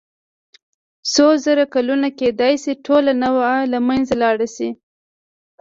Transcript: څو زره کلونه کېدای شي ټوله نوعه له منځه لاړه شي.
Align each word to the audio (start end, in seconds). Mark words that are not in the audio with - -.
څو 1.13 1.27
زره 1.45 1.63
کلونه 1.73 2.07
کېدای 2.19 2.53
شي 2.63 2.73
ټوله 2.85 3.11
نوعه 3.23 3.55
له 3.71 3.79
منځه 3.87 4.13
لاړه 4.21 4.47
شي. 4.55 4.69